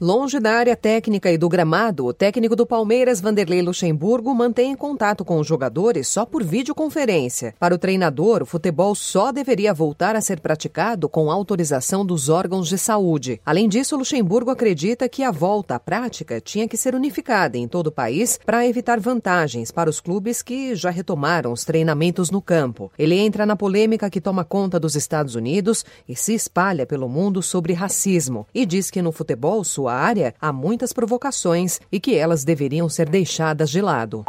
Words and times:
Longe 0.00 0.38
da 0.38 0.52
área 0.52 0.76
técnica 0.76 1.28
e 1.28 1.36
do 1.36 1.48
gramado, 1.48 2.06
o 2.06 2.12
técnico 2.12 2.54
do 2.54 2.64
Palmeiras, 2.64 3.20
Vanderlei 3.20 3.60
Luxemburgo, 3.60 4.32
mantém 4.32 4.76
contato 4.76 5.24
com 5.24 5.40
os 5.40 5.46
jogadores 5.46 6.06
só 6.06 6.24
por 6.24 6.44
videoconferência. 6.44 7.52
Para 7.58 7.74
o 7.74 7.78
treinador, 7.78 8.44
o 8.44 8.46
futebol 8.46 8.94
só 8.94 9.32
deveria 9.32 9.74
voltar 9.74 10.14
a 10.14 10.20
ser 10.20 10.38
praticado 10.38 11.08
com 11.08 11.32
autorização 11.32 12.06
dos 12.06 12.28
órgãos 12.28 12.68
de 12.68 12.78
saúde. 12.78 13.40
Além 13.44 13.68
disso, 13.68 13.96
Luxemburgo 13.96 14.52
acredita 14.52 15.08
que 15.08 15.24
a 15.24 15.32
volta 15.32 15.74
à 15.74 15.80
prática 15.80 16.40
tinha 16.40 16.68
que 16.68 16.76
ser 16.76 16.94
unificada 16.94 17.58
em 17.58 17.66
todo 17.66 17.88
o 17.88 17.92
país 17.92 18.38
para 18.46 18.64
evitar 18.64 19.00
vantagens 19.00 19.72
para 19.72 19.90
os 19.90 19.98
clubes 19.98 20.42
que 20.42 20.76
já 20.76 20.90
retomaram 20.90 21.50
os 21.50 21.64
treinamentos 21.64 22.30
no 22.30 22.40
campo. 22.40 22.92
Ele 22.96 23.16
entra 23.16 23.44
na 23.44 23.56
polêmica 23.56 24.08
que 24.08 24.20
toma 24.20 24.44
conta 24.44 24.78
dos 24.78 24.94
Estados 24.94 25.34
Unidos 25.34 25.84
e 26.08 26.14
se 26.14 26.34
espalha 26.34 26.86
pelo 26.86 27.08
mundo 27.08 27.42
sobre 27.42 27.72
racismo 27.72 28.46
e 28.54 28.64
diz 28.64 28.92
que 28.92 29.02
no 29.02 29.10
futebol 29.10 29.64
sua 29.64 29.87
sua 29.88 29.94
área, 29.94 30.34
há 30.38 30.52
muitas 30.52 30.92
provocações 30.92 31.80
e 31.90 31.98
que 31.98 32.14
elas 32.14 32.44
deveriam 32.44 32.88
ser 32.88 33.08
deixadas 33.08 33.70
de 33.70 33.80
lado. 33.80 34.24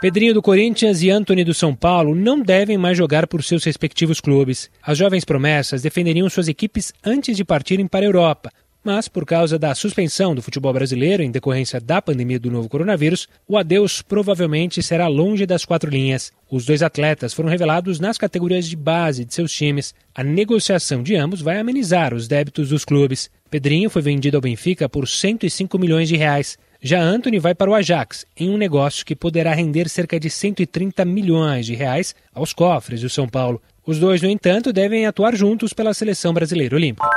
Pedrinho 0.00 0.34
do 0.34 0.42
Corinthians 0.42 1.02
e 1.02 1.10
Anthony 1.10 1.44
do 1.44 1.54
São 1.54 1.74
Paulo 1.74 2.14
não 2.14 2.40
devem 2.40 2.76
mais 2.76 2.96
jogar 2.96 3.26
por 3.26 3.42
seus 3.42 3.64
respectivos 3.64 4.20
clubes. 4.20 4.70
As 4.82 4.98
jovens 4.98 5.24
promessas 5.24 5.82
defenderiam 5.82 6.28
suas 6.28 6.46
equipes 6.46 6.92
antes 7.02 7.36
de 7.36 7.44
partirem 7.44 7.86
para 7.86 8.04
a 8.04 8.08
Europa, 8.08 8.50
mas 8.84 9.08
por 9.08 9.24
causa 9.24 9.58
da 9.58 9.74
suspensão 9.74 10.34
do 10.34 10.42
futebol 10.42 10.72
brasileiro 10.72 11.22
em 11.22 11.30
decorrência 11.30 11.80
da 11.80 12.02
pandemia 12.02 12.38
do 12.38 12.50
novo 12.50 12.68
coronavírus, 12.68 13.26
o 13.48 13.56
adeus 13.56 14.02
provavelmente 14.02 14.82
será 14.82 15.08
longe 15.08 15.46
das 15.46 15.64
quatro 15.64 15.90
linhas. 15.90 16.30
Os 16.50 16.66
dois 16.66 16.82
atletas 16.82 17.32
foram 17.32 17.48
revelados 17.48 17.98
nas 17.98 18.18
categorias 18.18 18.68
de 18.68 18.76
base 18.76 19.24
de 19.24 19.32
seus 19.32 19.50
times. 19.50 19.94
A 20.14 20.22
negociação 20.22 21.02
de 21.02 21.16
ambos 21.16 21.40
vai 21.40 21.58
amenizar 21.58 22.12
os 22.12 22.28
débitos 22.28 22.68
dos 22.68 22.84
clubes. 22.84 23.30
Pedrinho 23.50 23.88
foi 23.88 24.02
vendido 24.02 24.36
ao 24.36 24.42
Benfica 24.42 24.88
por 24.88 25.08
105 25.08 25.78
milhões 25.78 26.08
de 26.08 26.16
reais. 26.16 26.58
Já 26.82 27.00
Anthony 27.00 27.38
vai 27.38 27.54
para 27.54 27.70
o 27.70 27.74
Ajax, 27.74 28.26
em 28.36 28.50
um 28.50 28.58
negócio 28.58 29.06
que 29.06 29.16
poderá 29.16 29.54
render 29.54 29.88
cerca 29.88 30.20
de 30.20 30.28
130 30.28 31.02
milhões 31.06 31.64
de 31.64 31.74
reais 31.74 32.14
aos 32.34 32.52
cofres 32.52 33.00
do 33.00 33.08
São 33.08 33.26
Paulo. 33.26 33.62
Os 33.86 33.98
dois, 33.98 34.20
no 34.20 34.28
entanto, 34.28 34.72
devem 34.72 35.06
atuar 35.06 35.34
juntos 35.34 35.72
pela 35.72 35.94
seleção 35.94 36.34
brasileira 36.34 36.76
olímpica. 36.76 37.08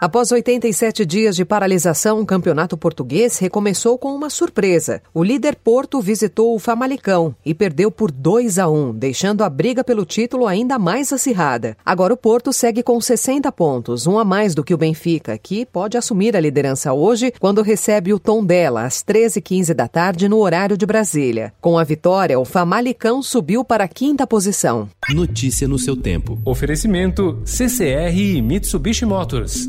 Após 0.00 0.32
87 0.32 1.04
dias 1.04 1.36
de 1.36 1.44
paralisação, 1.44 2.22
o 2.22 2.24
campeonato 2.24 2.74
português 2.74 3.36
recomeçou 3.36 3.98
com 3.98 4.14
uma 4.14 4.30
surpresa. 4.30 5.02
O 5.12 5.22
líder 5.22 5.56
Porto 5.56 6.00
visitou 6.00 6.54
o 6.54 6.58
Famalicão 6.58 7.36
e 7.44 7.52
perdeu 7.52 7.90
por 7.90 8.10
2 8.10 8.58
a 8.58 8.66
1, 8.66 8.94
deixando 8.94 9.44
a 9.44 9.50
briga 9.50 9.84
pelo 9.84 10.06
título 10.06 10.46
ainda 10.46 10.78
mais 10.78 11.12
acirrada. 11.12 11.76
Agora 11.84 12.14
o 12.14 12.16
Porto 12.16 12.50
segue 12.50 12.82
com 12.82 12.98
60 12.98 13.52
pontos, 13.52 14.06
um 14.06 14.18
a 14.18 14.24
mais 14.24 14.54
do 14.54 14.64
que 14.64 14.72
o 14.72 14.78
Benfica, 14.78 15.36
que 15.36 15.66
pode 15.66 15.98
assumir 15.98 16.34
a 16.34 16.40
liderança 16.40 16.94
hoje 16.94 17.30
quando 17.38 17.60
recebe 17.60 18.14
o 18.14 18.18
Tondela 18.18 18.84
às 18.84 19.04
13h15 19.04 19.74
da 19.74 19.86
tarde 19.86 20.30
no 20.30 20.38
horário 20.38 20.78
de 20.78 20.86
Brasília. 20.86 21.52
Com 21.60 21.78
a 21.78 21.84
vitória, 21.84 22.40
o 22.40 22.46
Famalicão 22.46 23.22
subiu 23.22 23.62
para 23.62 23.84
a 23.84 23.88
quinta 23.88 24.26
posição. 24.26 24.88
Notícia 25.10 25.68
no 25.68 25.78
seu 25.78 25.94
tempo. 25.94 26.40
Oferecimento 26.42 27.42
CCR 27.44 28.16
e 28.16 28.40
Mitsubishi 28.40 29.04
Motors. 29.04 29.68